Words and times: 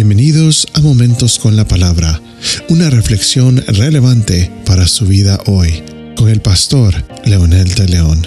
Bienvenidos 0.00 0.68
a 0.74 0.80
Momentos 0.80 1.40
con 1.40 1.56
la 1.56 1.66
Palabra, 1.66 2.22
una 2.68 2.88
reflexión 2.88 3.56
relevante 3.66 4.48
para 4.64 4.86
su 4.86 5.06
vida 5.06 5.40
hoy, 5.46 5.82
con 6.16 6.28
el 6.28 6.40
pastor 6.40 6.94
Leonel 7.24 7.74
de 7.74 7.88
León. 7.88 8.22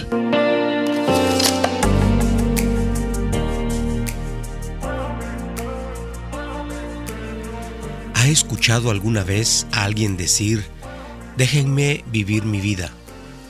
¿Ha 8.16 8.28
escuchado 8.28 8.92
alguna 8.92 9.24
vez 9.24 9.66
a 9.72 9.86
alguien 9.86 10.18
decir, 10.18 10.66
déjenme 11.38 12.04
vivir 12.12 12.44
mi 12.44 12.60
vida, 12.60 12.92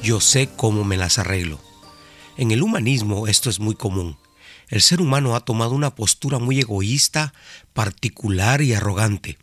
yo 0.04 0.22
sé 0.22 0.48
cómo 0.56 0.84
me 0.84 0.96
las 0.96 1.18
arreglo? 1.18 1.60
En 2.38 2.52
el 2.52 2.62
humanismo 2.62 3.28
esto 3.28 3.50
es 3.50 3.60
muy 3.60 3.74
común 3.74 4.16
el 4.72 4.82
ser 4.82 5.02
humano 5.02 5.36
ha 5.36 5.42
tomado 5.42 5.72
una 5.72 5.96
postura 5.96 6.40
muy 6.40 6.62
egoísta, 6.62 7.34
particular 7.74 8.62
y 8.62 8.74
arrogante. 8.74 9.38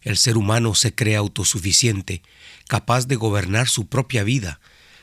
El 0.00 0.16
ser 0.16 0.38
humano 0.38 0.74
se 0.74 0.94
cree 0.94 1.14
autosuficiente, 1.14 2.22
capaz 2.68 3.06
de 3.06 3.16
gobernar 3.16 3.68
su 3.68 3.86
propia 3.86 4.24
vida, 4.24 4.60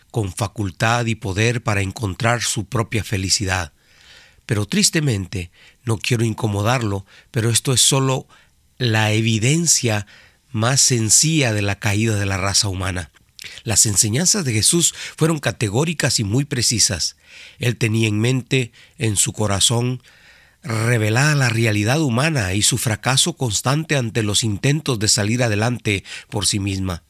con 0.09 0.33
facultad 0.33 1.05
y 1.05 1.13
poder 1.13 1.61
para 1.61 1.81
encontrar 1.81 2.41
su 2.41 2.65
propia 2.65 3.03
felicidad. 3.03 3.71
Pero 4.47 4.65
tristemente, 4.65 5.51
no 5.85 5.99
quiero 5.99 6.25
incomodarlo, 6.25 7.05
pero 7.29 7.51
esto 7.51 7.71
es 7.71 7.81
solo 7.81 8.27
la 8.79 9.11
evidencia 9.11 10.07
más 10.51 10.81
sencilla 10.81 11.53
de 11.53 11.61
la 11.61 11.77
caída 11.77 12.15
de 12.15 12.25
la 12.25 12.38
raza 12.38 12.69
humana. 12.69 13.11
Las 13.63 13.85
enseñanzas 13.85 14.45
de 14.45 14.53
Jesús 14.53 14.93
fueron 15.16 15.39
categóricas 15.39 16.20
y 16.20 16.23
muy 16.23 16.45
precisas. 16.45 17.16
Él 17.59 17.77
tenía 17.77 18.07
en 18.07 18.20
mente, 18.20 18.71
en 18.97 19.16
su 19.16 19.31
corazón, 19.31 20.02
revelada 20.61 21.35
la 21.35 21.49
realidad 21.49 22.02
humana 22.02 22.53
y 22.53 22.61
su 22.61 22.77
fracaso 22.77 23.33
constante 23.33 23.95
ante 23.95 24.23
los 24.23 24.44
intentos 24.44 25.00
de 25.00 25.08
salir 25.08 25.41
adelante 25.44 26.03
por 26.30 26.45
sí 26.45 26.59
misma. 26.59 27.03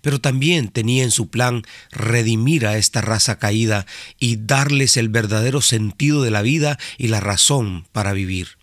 Pero 0.00 0.20
también 0.20 0.68
tenía 0.68 1.02
en 1.02 1.10
su 1.10 1.28
plan 1.28 1.62
redimir 1.90 2.66
a 2.66 2.78
esta 2.78 3.02
raza 3.02 3.38
caída 3.38 3.86
y 4.18 4.36
darles 4.36 4.96
el 4.96 5.08
verdadero 5.08 5.60
sentido 5.60 6.22
de 6.22 6.30
la 6.30 6.42
vida 6.42 6.78
y 6.96 7.08
la 7.08 7.20
razón 7.20 7.86
para 7.92 8.12
vivir. 8.12 8.56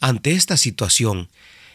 Ante 0.00 0.32
esta 0.32 0.56
situación, 0.56 1.28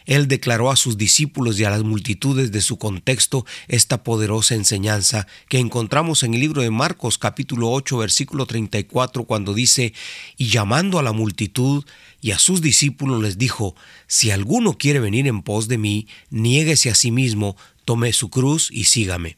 él 0.07 0.27
declaró 0.27 0.71
a 0.71 0.75
sus 0.75 0.97
discípulos 0.97 1.59
y 1.59 1.65
a 1.65 1.69
las 1.69 1.83
multitudes 1.83 2.51
de 2.51 2.61
su 2.61 2.77
contexto 2.77 3.45
esta 3.67 4.03
poderosa 4.03 4.55
enseñanza 4.55 5.27
que 5.49 5.59
encontramos 5.59 6.23
en 6.23 6.33
el 6.33 6.39
libro 6.39 6.61
de 6.61 6.71
Marcos 6.71 7.17
capítulo 7.17 7.69
8 7.71 7.97
versículo 7.97 8.45
34 8.45 9.25
cuando 9.25 9.53
dice, 9.53 9.93
y 10.37 10.47
llamando 10.47 10.97
a 10.97 11.03
la 11.03 11.11
multitud 11.11 11.85
y 12.21 12.31
a 12.31 12.39
sus 12.39 12.61
discípulos 12.61 13.21
les 13.21 13.37
dijo, 13.37 13.75
si 14.07 14.31
alguno 14.31 14.77
quiere 14.77 14.99
venir 14.99 15.27
en 15.27 15.43
pos 15.43 15.67
de 15.67 15.77
mí, 15.77 16.07
niéguese 16.29 16.89
a 16.89 16.95
sí 16.95 17.11
mismo, 17.11 17.57
tome 17.85 18.13
su 18.13 18.29
cruz 18.29 18.69
y 18.71 18.85
sígame. 18.85 19.37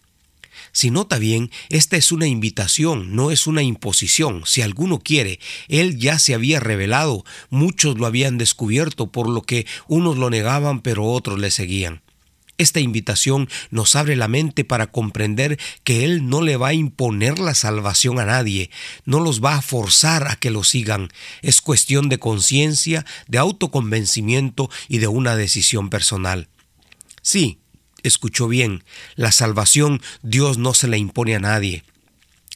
Si 0.71 0.91
nota 0.91 1.17
bien, 1.17 1.51
esta 1.69 1.97
es 1.97 2.11
una 2.11 2.27
invitación, 2.27 3.15
no 3.15 3.31
es 3.31 3.47
una 3.47 3.63
imposición. 3.63 4.43
Si 4.45 4.61
alguno 4.61 4.99
quiere, 4.99 5.39
Él 5.67 5.97
ya 5.97 6.19
se 6.19 6.33
había 6.33 6.59
revelado, 6.59 7.25
muchos 7.49 7.97
lo 7.97 8.05
habían 8.05 8.37
descubierto, 8.37 9.11
por 9.11 9.27
lo 9.29 9.41
que 9.41 9.65
unos 9.87 10.17
lo 10.17 10.29
negaban, 10.29 10.81
pero 10.81 11.05
otros 11.05 11.39
le 11.39 11.51
seguían. 11.51 12.01
Esta 12.59 12.81
invitación 12.81 13.47
nos 13.71 13.95
abre 13.95 14.17
la 14.17 14.27
mente 14.27 14.65
para 14.65 14.91
comprender 14.91 15.57
que 15.85 16.03
Él 16.03 16.27
no 16.27 16.41
le 16.41 16.57
va 16.57 16.67
a 16.67 16.73
imponer 16.73 17.39
la 17.39 17.55
salvación 17.55 18.19
a 18.19 18.25
nadie, 18.25 18.69
no 19.05 19.21
los 19.21 19.41
va 19.41 19.55
a 19.55 19.61
forzar 19.61 20.27
a 20.27 20.35
que 20.35 20.51
lo 20.51 20.65
sigan. 20.65 21.07
Es 21.41 21.61
cuestión 21.61 22.09
de 22.09 22.19
conciencia, 22.19 23.05
de 23.27 23.37
autoconvencimiento 23.37 24.69
y 24.89 24.97
de 24.97 25.07
una 25.07 25.37
decisión 25.37 25.89
personal. 25.89 26.49
Sí, 27.21 27.59
escuchó 28.03 28.47
bien, 28.47 28.83
la 29.15 29.31
salvación 29.31 30.01
Dios 30.21 30.57
no 30.57 30.73
se 30.73 30.87
la 30.87 30.97
impone 30.97 31.35
a 31.35 31.39
nadie. 31.39 31.83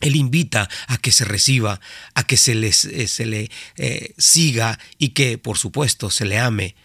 Él 0.02 0.16
invita 0.16 0.70
a 0.88 0.98
que 0.98 1.12
se 1.12 1.24
reciba, 1.24 1.80
a 2.14 2.24
que 2.26 2.36
se, 2.36 2.54
eh, 2.54 3.08
se 3.08 3.26
le 3.26 3.50
eh, 3.78 4.14
siga 4.18 4.80
y 4.98 5.10
que, 5.10 5.38
por 5.38 5.58
supuesto, 5.58 6.10
se 6.10 6.26
le 6.26 6.40
ame. 6.40 6.76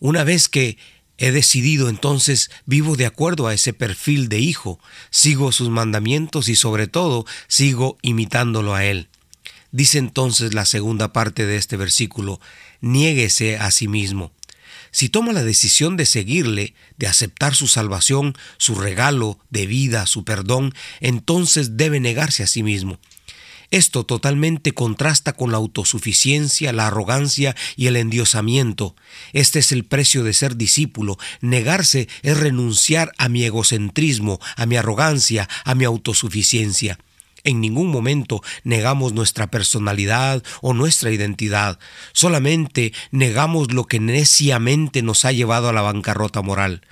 Una 0.00 0.24
vez 0.24 0.48
que 0.48 0.76
he 1.16 1.30
decidido, 1.30 1.88
entonces 1.88 2.50
vivo 2.66 2.96
de 2.96 3.06
acuerdo 3.06 3.46
a 3.46 3.54
ese 3.54 3.72
perfil 3.72 4.28
de 4.28 4.40
hijo, 4.40 4.80
sigo 5.10 5.52
sus 5.52 5.68
mandamientos 5.68 6.48
y 6.48 6.56
sobre 6.56 6.88
todo 6.88 7.24
sigo 7.48 7.96
imitándolo 8.02 8.74
a 8.74 8.84
Él. 8.84 9.08
Dice 9.70 9.98
entonces 9.98 10.52
la 10.52 10.66
segunda 10.66 11.12
parte 11.12 11.46
de 11.46 11.56
este 11.56 11.76
versículo, 11.76 12.40
niéguese 12.80 13.56
a 13.56 13.70
sí 13.70 13.88
mismo. 13.88 14.32
Si 14.92 15.08
toma 15.08 15.32
la 15.32 15.42
decisión 15.42 15.96
de 15.96 16.06
seguirle, 16.06 16.74
de 16.98 17.06
aceptar 17.06 17.54
su 17.54 17.66
salvación, 17.66 18.34
su 18.58 18.74
regalo 18.74 19.38
de 19.50 19.66
vida, 19.66 20.06
su 20.06 20.24
perdón, 20.24 20.74
entonces 21.00 21.76
debe 21.76 21.98
negarse 21.98 22.42
a 22.42 22.46
sí 22.46 22.62
mismo. 22.62 23.00
Esto 23.72 24.04
totalmente 24.04 24.72
contrasta 24.72 25.32
con 25.32 25.50
la 25.50 25.56
autosuficiencia, 25.56 26.74
la 26.74 26.88
arrogancia 26.88 27.56
y 27.74 27.86
el 27.86 27.96
endiosamiento. 27.96 28.94
Este 29.32 29.60
es 29.60 29.72
el 29.72 29.84
precio 29.84 30.24
de 30.24 30.34
ser 30.34 30.56
discípulo. 30.56 31.16
Negarse 31.40 32.06
es 32.20 32.36
renunciar 32.36 33.12
a 33.16 33.30
mi 33.30 33.44
egocentrismo, 33.44 34.40
a 34.56 34.66
mi 34.66 34.76
arrogancia, 34.76 35.48
a 35.64 35.74
mi 35.74 35.86
autosuficiencia. 35.86 36.98
En 37.44 37.60
ningún 37.60 37.88
momento 37.88 38.40
negamos 38.62 39.12
nuestra 39.12 39.50
personalidad 39.50 40.44
o 40.60 40.74
nuestra 40.74 41.10
identidad, 41.10 41.78
solamente 42.12 42.92
negamos 43.10 43.72
lo 43.72 43.84
que 43.84 43.98
neciamente 43.98 45.02
nos 45.02 45.24
ha 45.24 45.32
llevado 45.32 45.68
a 45.68 45.72
la 45.72 45.82
bancarrota 45.82 46.40
moral. 46.40 46.82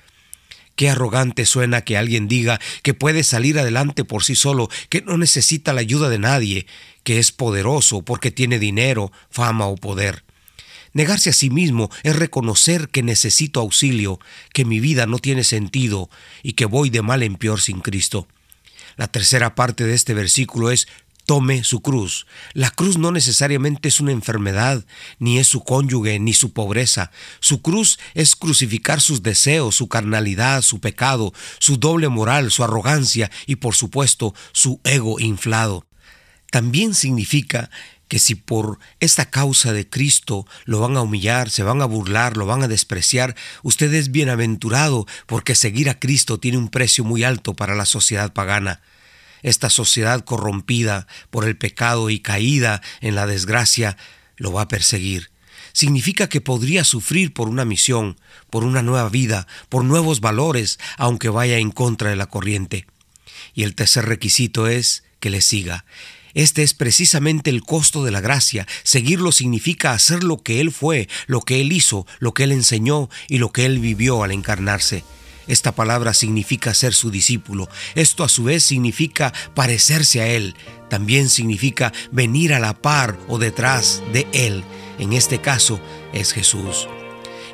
Qué 0.75 0.89
arrogante 0.89 1.45
suena 1.45 1.81
que 1.81 1.97
alguien 1.97 2.27
diga 2.27 2.59
que 2.83 2.93
puede 2.93 3.23
salir 3.23 3.59
adelante 3.59 4.03
por 4.03 4.23
sí 4.23 4.35
solo, 4.35 4.69
que 4.89 5.01
no 5.01 5.17
necesita 5.17 5.73
la 5.73 5.81
ayuda 5.81 6.09
de 6.09 6.19
nadie, 6.19 6.65
que 7.03 7.19
es 7.19 7.31
poderoso 7.31 8.01
porque 8.01 8.31
tiene 8.31 8.59
dinero, 8.59 9.11
fama 9.29 9.67
o 9.67 9.75
poder. 9.75 10.23
Negarse 10.93 11.29
a 11.29 11.33
sí 11.33 11.49
mismo 11.49 11.89
es 12.03 12.15
reconocer 12.15 12.89
que 12.89 13.03
necesito 13.03 13.61
auxilio, 13.61 14.19
que 14.53 14.65
mi 14.65 14.79
vida 14.81 15.05
no 15.05 15.19
tiene 15.19 15.45
sentido 15.45 16.09
y 16.43 16.53
que 16.53 16.65
voy 16.65 16.89
de 16.89 17.01
mal 17.01 17.23
en 17.23 17.35
peor 17.35 17.61
sin 17.61 17.79
Cristo. 17.79 18.27
La 19.01 19.07
tercera 19.07 19.55
parte 19.55 19.83
de 19.83 19.95
este 19.95 20.13
versículo 20.13 20.69
es 20.69 20.87
tome 21.25 21.63
su 21.63 21.81
cruz. 21.81 22.27
La 22.53 22.69
cruz 22.69 22.99
no 22.99 23.11
necesariamente 23.11 23.87
es 23.87 23.99
una 23.99 24.11
enfermedad, 24.11 24.85
ni 25.17 25.39
es 25.39 25.47
su 25.47 25.63
cónyuge, 25.63 26.19
ni 26.19 26.33
su 26.33 26.53
pobreza. 26.53 27.09
Su 27.39 27.63
cruz 27.63 27.97
es 28.13 28.35
crucificar 28.35 29.01
sus 29.01 29.23
deseos, 29.23 29.73
su 29.73 29.87
carnalidad, 29.87 30.61
su 30.61 30.79
pecado, 30.79 31.33
su 31.57 31.77
doble 31.77 32.09
moral, 32.09 32.51
su 32.51 32.63
arrogancia 32.63 33.31
y 33.47 33.55
por 33.55 33.73
supuesto 33.73 34.35
su 34.51 34.79
ego 34.83 35.19
inflado. 35.19 35.87
También 36.51 36.93
significa 36.93 37.71
que 38.07 38.19
si 38.19 38.35
por 38.35 38.77
esta 38.99 39.31
causa 39.31 39.73
de 39.73 39.89
Cristo 39.89 40.45
lo 40.65 40.79
van 40.79 40.95
a 40.95 41.01
humillar, 41.01 41.49
se 41.49 41.63
van 41.63 41.81
a 41.81 41.85
burlar, 41.85 42.37
lo 42.37 42.45
van 42.45 42.61
a 42.61 42.67
despreciar, 42.67 43.35
usted 43.63 43.91
es 43.95 44.11
bienaventurado 44.11 45.07
porque 45.25 45.55
seguir 45.55 45.89
a 45.89 45.97
Cristo 45.97 46.39
tiene 46.39 46.59
un 46.59 46.69
precio 46.69 47.03
muy 47.03 47.23
alto 47.23 47.55
para 47.55 47.73
la 47.73 47.87
sociedad 47.87 48.31
pagana. 48.31 48.79
Esta 49.43 49.69
sociedad 49.69 50.23
corrompida 50.23 51.07
por 51.29 51.45
el 51.45 51.57
pecado 51.57 52.09
y 52.09 52.19
caída 52.19 52.81
en 53.01 53.15
la 53.15 53.27
desgracia 53.27 53.97
lo 54.37 54.51
va 54.51 54.63
a 54.63 54.67
perseguir. 54.67 55.29
Significa 55.73 56.27
que 56.27 56.41
podría 56.41 56.83
sufrir 56.83 57.33
por 57.33 57.47
una 57.47 57.65
misión, 57.65 58.19
por 58.49 58.63
una 58.63 58.81
nueva 58.81 59.09
vida, 59.09 59.47
por 59.69 59.83
nuevos 59.83 60.19
valores, 60.19 60.79
aunque 60.97 61.29
vaya 61.29 61.57
en 61.57 61.71
contra 61.71 62.09
de 62.09 62.15
la 62.15 62.25
corriente. 62.25 62.85
Y 63.53 63.63
el 63.63 63.75
tercer 63.75 64.05
requisito 64.05 64.67
es 64.67 65.03
que 65.19 65.29
le 65.29 65.41
siga. 65.41 65.85
Este 66.33 66.63
es 66.63 66.73
precisamente 66.73 67.49
el 67.49 67.61
costo 67.61 68.03
de 68.03 68.11
la 68.11 68.21
gracia. 68.21 68.67
Seguirlo 68.83 69.31
significa 69.31 69.91
hacer 69.91 70.23
lo 70.23 70.41
que 70.41 70.61
Él 70.61 70.71
fue, 70.71 71.09
lo 71.27 71.41
que 71.41 71.61
Él 71.61 71.71
hizo, 71.71 72.05
lo 72.19 72.33
que 72.33 72.43
Él 72.43 72.51
enseñó 72.51 73.09
y 73.27 73.37
lo 73.37 73.51
que 73.51 73.65
Él 73.65 73.79
vivió 73.79 74.23
al 74.23 74.31
encarnarse. 74.31 75.03
Esta 75.47 75.73
palabra 75.73 76.13
significa 76.13 76.73
ser 76.73 76.93
su 76.93 77.11
discípulo. 77.11 77.69
Esto 77.95 78.23
a 78.23 78.29
su 78.29 78.43
vez 78.43 78.63
significa 78.63 79.33
parecerse 79.53 80.21
a 80.21 80.27
Él. 80.27 80.55
También 80.89 81.29
significa 81.29 81.93
venir 82.11 82.53
a 82.53 82.59
la 82.59 82.73
par 82.73 83.17
o 83.27 83.37
detrás 83.37 84.01
de 84.13 84.27
Él. 84.33 84.63
En 84.99 85.13
este 85.13 85.41
caso 85.41 85.79
es 86.13 86.33
Jesús. 86.33 86.87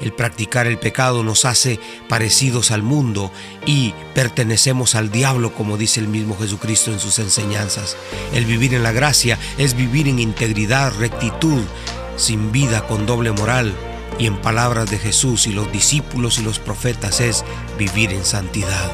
El 0.01 0.13
practicar 0.13 0.67
el 0.67 0.77
pecado 0.77 1.23
nos 1.23 1.45
hace 1.45 1.79
parecidos 2.07 2.71
al 2.71 2.83
mundo 2.83 3.31
y 3.65 3.93
pertenecemos 4.13 4.95
al 4.95 5.11
diablo, 5.11 5.53
como 5.53 5.77
dice 5.77 5.99
el 5.99 6.07
mismo 6.07 6.37
Jesucristo 6.37 6.91
en 6.91 6.99
sus 6.99 7.19
enseñanzas. 7.19 7.97
El 8.33 8.45
vivir 8.45 8.73
en 8.73 8.83
la 8.83 8.91
gracia 8.91 9.39
es 9.57 9.75
vivir 9.75 10.07
en 10.07 10.19
integridad, 10.19 10.93
rectitud, 10.99 11.63
sin 12.15 12.51
vida 12.51 12.85
con 12.87 13.05
doble 13.05 13.31
moral. 13.31 13.73
Y 14.19 14.25
en 14.25 14.41
palabras 14.41 14.89
de 14.89 14.97
Jesús 14.97 15.47
y 15.47 15.51
los 15.51 15.71
discípulos 15.71 16.39
y 16.39 16.43
los 16.43 16.59
profetas 16.59 17.19
es 17.19 17.45
vivir 17.77 18.11
en 18.11 18.25
santidad. 18.25 18.91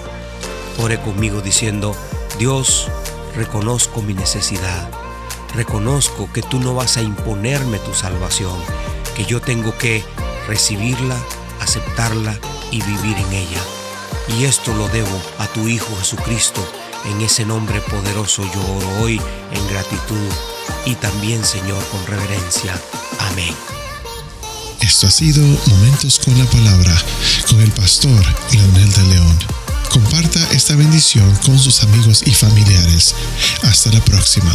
Ore 0.79 0.99
conmigo 0.99 1.41
diciendo, 1.41 1.95
Dios, 2.39 2.89
reconozco 3.35 4.01
mi 4.01 4.13
necesidad. 4.13 4.89
Reconozco 5.55 6.31
que 6.33 6.41
tú 6.41 6.59
no 6.59 6.73
vas 6.73 6.97
a 6.97 7.01
imponerme 7.01 7.77
tu 7.79 7.93
salvación, 7.93 8.57
que 9.15 9.23
yo 9.25 9.39
tengo 9.39 9.77
que 9.77 10.03
recibirla, 10.47 11.17
aceptarla 11.61 12.37
y 12.71 12.81
vivir 12.81 13.17
en 13.17 13.33
ella. 13.33 13.61
Y 14.37 14.45
esto 14.45 14.73
lo 14.73 14.87
debo 14.89 15.21
a 15.39 15.47
tu 15.47 15.67
Hijo 15.67 15.95
Jesucristo. 15.99 16.61
En 17.05 17.21
ese 17.21 17.45
nombre 17.45 17.81
poderoso 17.81 18.43
yo 18.43 18.75
oro 18.75 19.03
hoy 19.03 19.21
en 19.51 19.67
gratitud 19.69 20.29
y 20.85 20.95
también, 20.95 21.43
Señor, 21.43 21.83
con 21.91 22.05
reverencia. 22.07 22.73
Amén. 23.19 23.53
Esto 24.83 25.07
ha 25.07 25.11
sido 25.11 25.41
Momentos 25.67 26.19
con 26.19 26.37
la 26.37 26.43
Palabra 26.45 26.93
con 27.47 27.61
el 27.61 27.71
pastor 27.71 28.21
Leonel 28.51 28.91
de 28.91 29.03
León. 29.03 29.39
Comparta 29.89 30.45
esta 30.51 30.75
bendición 30.75 31.33
con 31.45 31.57
sus 31.57 31.83
amigos 31.83 32.21
y 32.25 32.33
familiares. 32.33 33.15
Hasta 33.61 33.91
la 33.91 34.03
próxima. 34.03 34.53